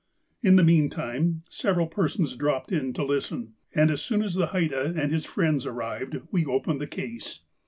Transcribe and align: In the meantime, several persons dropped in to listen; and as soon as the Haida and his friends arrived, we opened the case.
In 0.41 0.55
the 0.55 0.63
meantime, 0.63 1.43
several 1.47 1.85
persons 1.85 2.35
dropped 2.35 2.71
in 2.71 2.91
to 2.93 3.05
listen; 3.05 3.53
and 3.75 3.91
as 3.91 4.01
soon 4.01 4.23
as 4.23 4.33
the 4.33 4.47
Haida 4.47 4.95
and 4.97 5.11
his 5.11 5.25
friends 5.25 5.63
arrived, 5.63 6.21
we 6.31 6.43
opened 6.43 6.81
the 6.81 6.87
case. 6.87 7.41